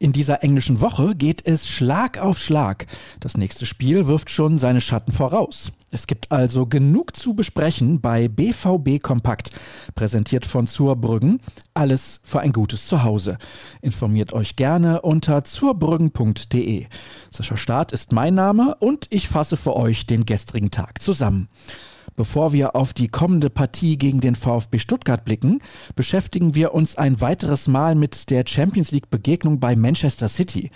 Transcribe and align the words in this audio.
In 0.00 0.12
dieser 0.12 0.44
englischen 0.44 0.80
Woche 0.80 1.16
geht 1.16 1.44
es 1.44 1.68
Schlag 1.68 2.18
auf 2.18 2.38
Schlag. 2.38 2.86
Das 3.18 3.36
nächste 3.36 3.66
Spiel 3.66 4.06
wirft 4.06 4.30
schon 4.30 4.56
seine 4.56 4.80
Schatten 4.80 5.10
voraus. 5.10 5.72
Es 5.90 6.06
gibt 6.06 6.30
also 6.30 6.66
genug 6.66 7.16
zu 7.16 7.34
besprechen 7.34 8.00
bei 8.00 8.28
BVB 8.28 9.02
Kompakt, 9.02 9.50
präsentiert 9.96 10.46
von 10.46 10.68
Zurbrüggen. 10.68 11.40
Alles 11.74 12.20
für 12.22 12.38
ein 12.38 12.52
gutes 12.52 12.86
Zuhause. 12.86 13.38
Informiert 13.82 14.32
euch 14.32 14.54
gerne 14.54 15.02
unter 15.02 15.42
zurbrüggen.de. 15.42 16.86
Sascha 17.32 17.56
Staat 17.56 17.90
ist 17.90 18.12
mein 18.12 18.36
Name 18.36 18.76
und 18.78 19.08
ich 19.10 19.28
fasse 19.28 19.56
für 19.56 19.74
euch 19.74 20.06
den 20.06 20.24
gestrigen 20.24 20.70
Tag 20.70 21.02
zusammen. 21.02 21.48
Bevor 22.18 22.52
wir 22.52 22.74
auf 22.74 22.94
die 22.94 23.06
kommende 23.06 23.48
Partie 23.48 23.96
gegen 23.96 24.20
den 24.20 24.34
VfB 24.34 24.80
Stuttgart 24.80 25.24
blicken, 25.24 25.60
beschäftigen 25.94 26.56
wir 26.56 26.74
uns 26.74 26.98
ein 26.98 27.20
weiteres 27.20 27.68
Mal 27.68 27.94
mit 27.94 28.30
der 28.30 28.42
Champions 28.44 28.90
League 28.90 29.08
Begegnung 29.08 29.60
bei 29.60 29.76
Manchester 29.76 30.26
City. 30.26 30.72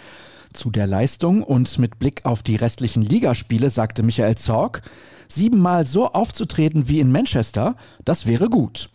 Zu 0.53 0.71
der 0.71 0.87
Leistung 0.87 1.43
und 1.43 1.81
mit 1.81 1.99
Blick 1.99 2.27
auf 2.27 2.45
die 2.45 2.55
restlichen 2.55 3.03
Ligaspiele 3.03 3.71
sagte 3.71 4.05
Michael 4.05 4.37
Zorg, 4.37 4.83
siebenmal 5.27 5.85
so 5.85 6.13
aufzutreten 6.13 6.87
wie 6.87 7.01
in 7.01 7.11
Manchester, 7.11 7.75
das 8.05 8.27
wäre 8.27 8.49
gut. 8.49 8.91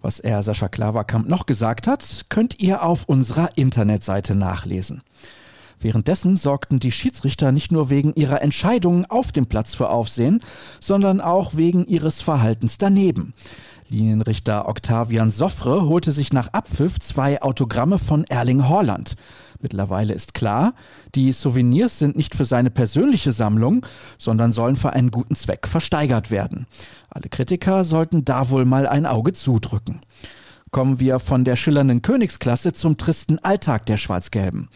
Was 0.00 0.20
er 0.20 0.44
Sascha 0.44 0.68
Klaverkamp 0.68 1.28
noch 1.28 1.46
gesagt 1.46 1.88
hat, 1.88 2.26
könnt 2.28 2.60
ihr 2.60 2.84
auf 2.84 3.06
unserer 3.06 3.58
Internetseite 3.58 4.36
nachlesen. 4.36 5.02
Währenddessen 5.80 6.36
sorgten 6.36 6.80
die 6.80 6.92
Schiedsrichter 6.92 7.52
nicht 7.52 7.70
nur 7.70 7.90
wegen 7.90 8.12
ihrer 8.14 8.42
Entscheidungen 8.42 9.06
auf 9.06 9.32
dem 9.32 9.46
Platz 9.46 9.74
für 9.74 9.90
Aufsehen, 9.90 10.40
sondern 10.80 11.20
auch 11.20 11.56
wegen 11.56 11.86
ihres 11.86 12.20
Verhaltens 12.20 12.78
daneben. 12.78 13.32
Linienrichter 13.88 14.68
Octavian 14.68 15.30
Soffre 15.30 15.88
holte 15.88 16.12
sich 16.12 16.32
nach 16.32 16.48
Abpfiff 16.52 16.98
zwei 16.98 17.40
Autogramme 17.40 17.98
von 17.98 18.24
Erling 18.24 18.68
Haaland. 18.68 19.16
Mittlerweile 19.60 20.14
ist 20.14 20.34
klar, 20.34 20.74
die 21.14 21.32
Souvenirs 21.32 21.98
sind 21.98 22.16
nicht 22.16 22.34
für 22.34 22.44
seine 22.44 22.70
persönliche 22.70 23.32
Sammlung, 23.32 23.84
sondern 24.16 24.52
sollen 24.52 24.76
für 24.76 24.92
einen 24.92 25.10
guten 25.10 25.34
Zweck 25.34 25.66
versteigert 25.66 26.30
werden. 26.30 26.66
Alle 27.10 27.28
Kritiker 27.28 27.82
sollten 27.82 28.24
da 28.24 28.50
wohl 28.50 28.64
mal 28.64 28.86
ein 28.86 29.06
Auge 29.06 29.32
zudrücken. 29.32 30.00
Kommen 30.70 31.00
wir 31.00 31.18
von 31.18 31.44
der 31.44 31.56
schillernden 31.56 32.02
Königsklasse 32.02 32.72
zum 32.72 32.98
tristen 32.98 33.38
Alltag 33.38 33.86
der 33.86 33.96
Schwarz-Gelben. 33.96 34.68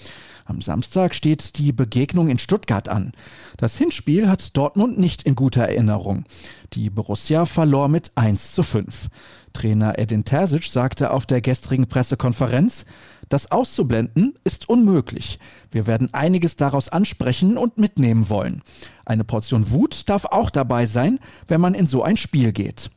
Am 0.44 0.60
Samstag 0.60 1.14
steht 1.14 1.58
die 1.58 1.72
Begegnung 1.72 2.28
in 2.28 2.38
Stuttgart 2.38 2.88
an. 2.88 3.12
Das 3.56 3.76
Hinspiel 3.76 4.28
hat 4.28 4.56
Dortmund 4.56 4.98
nicht 4.98 5.22
in 5.22 5.34
guter 5.34 5.62
Erinnerung. 5.62 6.24
Die 6.72 6.90
Borussia 6.90 7.46
verlor 7.46 7.88
mit 7.88 8.12
1 8.16 8.52
zu 8.52 8.62
5. 8.62 9.08
Trainer 9.52 9.98
Edin 9.98 10.24
Terzic 10.24 10.64
sagte 10.64 11.10
auf 11.10 11.26
der 11.26 11.40
gestrigen 11.40 11.86
Pressekonferenz, 11.86 12.86
das 13.28 13.50
auszublenden 13.50 14.34
ist 14.44 14.68
unmöglich. 14.68 15.38
Wir 15.70 15.86
werden 15.86 16.12
einiges 16.12 16.56
daraus 16.56 16.88
ansprechen 16.88 17.56
und 17.56 17.78
mitnehmen 17.78 18.28
wollen. 18.28 18.62
Eine 19.04 19.24
Portion 19.24 19.70
Wut 19.70 20.08
darf 20.08 20.24
auch 20.24 20.50
dabei 20.50 20.86
sein, 20.86 21.18
wenn 21.48 21.60
man 21.60 21.74
in 21.74 21.86
so 21.86 22.02
ein 22.02 22.16
Spiel 22.16 22.52
geht. 22.52 22.90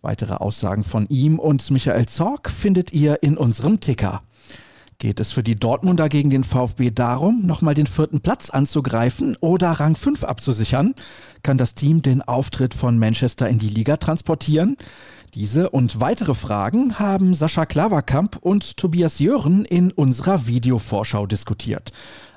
Weitere 0.00 0.34
Aussagen 0.34 0.84
von 0.84 1.06
ihm 1.08 1.38
und 1.38 1.70
Michael 1.70 2.06
Zorg 2.06 2.50
findet 2.50 2.92
ihr 2.92 3.22
in 3.22 3.36
unserem 3.36 3.80
Ticker. 3.80 4.22
Geht 5.02 5.18
es 5.18 5.32
für 5.32 5.42
die 5.42 5.58
Dortmunder 5.58 6.08
gegen 6.08 6.30
den 6.30 6.44
VfB 6.44 6.92
darum, 6.92 7.44
nochmal 7.44 7.74
den 7.74 7.88
vierten 7.88 8.20
Platz 8.20 8.50
anzugreifen 8.50 9.36
oder 9.40 9.72
Rang 9.72 9.96
5 9.96 10.22
abzusichern? 10.22 10.94
Kann 11.42 11.58
das 11.58 11.74
Team 11.74 12.02
den 12.02 12.22
Auftritt 12.22 12.72
von 12.72 13.00
Manchester 13.00 13.48
in 13.48 13.58
die 13.58 13.68
Liga 13.68 13.96
transportieren? 13.96 14.76
Diese 15.34 15.70
und 15.70 15.98
weitere 15.98 16.36
Fragen 16.36 17.00
haben 17.00 17.34
Sascha 17.34 17.66
Klaverkamp 17.66 18.36
und 18.36 18.76
Tobias 18.76 19.18
Jören 19.18 19.64
in 19.64 19.90
unserer 19.90 20.46
Videovorschau 20.46 21.26
diskutiert. 21.26 21.90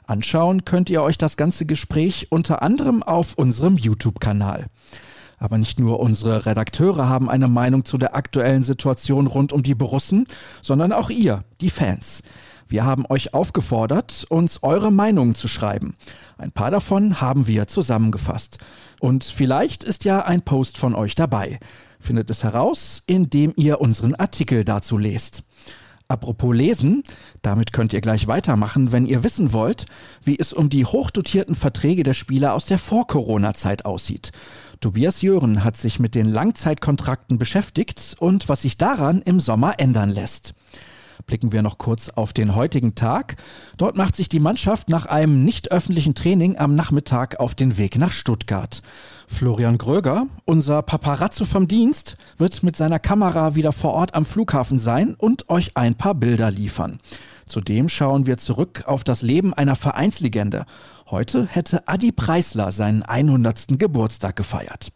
Anschauen 0.07 0.65
könnt 0.65 0.89
ihr 0.89 1.03
euch 1.03 1.19
das 1.19 1.37
ganze 1.37 1.67
Gespräch 1.67 2.31
unter 2.31 2.63
anderem 2.63 3.03
auf 3.03 3.35
unserem 3.35 3.77
YouTube-Kanal. 3.77 4.65
Aber 5.37 5.59
nicht 5.59 5.79
nur 5.79 5.99
unsere 5.99 6.47
Redakteure 6.47 7.07
haben 7.07 7.29
eine 7.29 7.47
Meinung 7.47 7.85
zu 7.85 7.99
der 7.99 8.15
aktuellen 8.15 8.63
Situation 8.63 9.27
rund 9.27 9.53
um 9.53 9.61
die 9.61 9.75
Borussen, 9.75 10.25
sondern 10.63 10.91
auch 10.93 11.11
ihr, 11.11 11.43
die 11.61 11.69
Fans. 11.69 12.23
Wir 12.67 12.83
haben 12.83 13.05
euch 13.09 13.33
aufgefordert, 13.33 14.25
uns 14.29 14.63
eure 14.63 14.91
Meinungen 14.91 15.35
zu 15.35 15.47
schreiben. 15.47 15.95
Ein 16.37 16.51
paar 16.51 16.71
davon 16.71 17.21
haben 17.21 17.47
wir 17.47 17.67
zusammengefasst. 17.67 18.57
Und 18.99 19.23
vielleicht 19.23 19.83
ist 19.83 20.03
ja 20.03 20.25
ein 20.25 20.41
Post 20.41 20.77
von 20.77 20.95
euch 20.95 21.15
dabei. 21.15 21.59
Findet 21.99 22.29
es 22.29 22.43
heraus, 22.43 23.03
indem 23.05 23.53
ihr 23.55 23.81
unseren 23.81 24.15
Artikel 24.15 24.63
dazu 24.63 24.97
lest. 24.97 25.43
Apropos 26.07 26.55
Lesen, 26.55 27.01
damit 27.41 27.73
könnt 27.73 27.91
ihr 27.91 28.01
gleich 28.01 28.27
weitermachen, 28.27 28.91
wenn 28.91 29.07
ihr 29.07 29.23
wissen 29.23 29.53
wollt, 29.53 29.87
wie 30.23 30.37
es 30.37 30.53
um 30.53 30.69
die 30.69 30.85
hochdotierten 30.85 31.55
Verträge 31.55 32.03
der 32.03 32.13
Spieler 32.13 32.53
aus 32.53 32.65
der 32.65 32.77
Vor-Corona-Zeit 32.77 33.85
aussieht. 33.85 34.31
Tobias 34.81 35.23
Jören 35.23 35.63
hat 35.63 35.77
sich 35.77 35.99
mit 35.99 36.13
den 36.13 36.27
Langzeitkontrakten 36.27 37.39
beschäftigt 37.39 38.15
und 38.19 38.49
was 38.49 38.61
sich 38.61 38.77
daran 38.77 39.21
im 39.21 39.39
Sommer 39.39 39.79
ändern 39.79 40.11
lässt. 40.11 40.53
Blicken 41.25 41.51
wir 41.51 41.61
noch 41.61 41.77
kurz 41.77 42.09
auf 42.09 42.33
den 42.33 42.55
heutigen 42.55 42.93
Tag. 42.93 43.37
Dort 43.77 43.97
macht 43.97 44.15
sich 44.15 44.29
die 44.29 44.39
Mannschaft 44.39 44.89
nach 44.89 45.07
einem 45.07 45.43
nicht 45.43 45.71
öffentlichen 45.71 46.13
Training 46.13 46.57
am 46.57 46.75
Nachmittag 46.75 47.39
auf 47.39 47.55
den 47.55 47.77
Weg 47.77 47.97
nach 47.97 48.11
Stuttgart. 48.11 48.83
Florian 49.27 49.79
Gröger, 49.79 50.27
unser 50.45 50.83
Paparazzo 50.83 51.45
vom 51.45 51.67
Dienst, 51.67 52.17
wird 52.37 52.61
mit 52.61 52.75
seiner 52.75 52.99
Kamera 52.99 53.55
wieder 53.55 53.71
vor 53.71 53.93
Ort 53.93 54.13
am 54.13 54.25
Flughafen 54.25 54.77
sein 54.77 55.15
und 55.15 55.49
euch 55.49 55.75
ein 55.75 55.95
paar 55.95 56.13
Bilder 56.13 56.51
liefern. 56.51 56.99
Zudem 57.47 57.89
schauen 57.89 58.25
wir 58.25 58.37
zurück 58.37 58.83
auf 58.87 59.03
das 59.03 59.21
Leben 59.21 59.53
einer 59.53 59.75
Vereinslegende. 59.75 60.65
Heute 61.09 61.45
hätte 61.45 61.87
Adi 61.87 62.11
Preisler 62.11 62.71
seinen 62.71 63.03
100. 63.03 63.79
Geburtstag 63.79 64.35
gefeiert. 64.35 64.91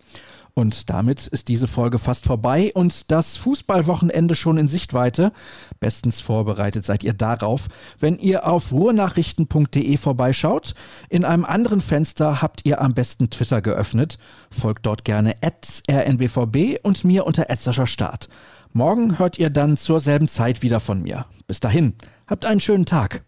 Und 0.54 0.90
damit 0.90 1.28
ist 1.28 1.48
diese 1.48 1.68
Folge 1.68 2.00
fast 2.00 2.26
vorbei 2.26 2.72
und 2.74 3.12
das 3.12 3.38
Fußballwochenende 3.38 4.36
schon 4.36 4.58
in 4.58 4.68
Sichtweite. 4.68 5.32
Bestens 5.80 6.20
vorbereitet 6.22 6.86
seid 6.86 7.04
ihr 7.04 7.14
darauf, 7.14 7.68
wenn 8.00 8.18
ihr 8.18 8.48
auf 8.48 8.72
ruhrnachrichten.de 8.72 9.98
vorbeischaut. 9.98 10.74
In 11.10 11.26
einem 11.26 11.46
anderen 11.46 11.82
Fenster 11.82 12.42
habt 12.42 12.62
ihr 12.66 12.82
am 12.82 12.94
besten 12.94 13.30
Twitter 13.30 13.62
geöffnet. 13.62 14.18
Folgt 14.52 14.86
dort 14.86 15.06
gerne 15.06 15.36
rnbvb 15.42 16.80
und 16.84 17.04
mir 17.04 17.26
unter 17.26 17.48
Start. 17.88 18.30
Morgen 18.72 19.18
hört 19.18 19.40
ihr 19.40 19.50
dann 19.50 19.78
zur 19.78 20.00
selben 20.00 20.28
Zeit 20.28 20.62
wieder 20.62 20.80
von 20.80 21.02
mir. 21.02 21.26
Bis 21.48 21.60
dahin, 21.60 21.96
habt 22.28 22.46
einen 22.46 22.62
schönen 22.62 22.86
Tag. 22.86 23.24